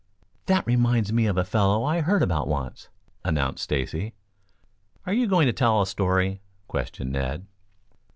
"That 0.47 0.65
reminds 0.65 1.13
me 1.13 1.27
of 1.27 1.37
a 1.37 1.45
fellow 1.45 1.83
I 1.83 2.01
heard 2.01 2.23
about 2.23 2.47
once," 2.47 2.89
announced 3.23 3.63
Stacy. 3.65 4.15
"Are 5.05 5.13
you 5.13 5.27
going 5.27 5.45
to 5.45 5.53
tell 5.53 5.79
a 5.79 5.85
story?" 5.85 6.41
questioned 6.67 7.11
Ned. 7.11 7.45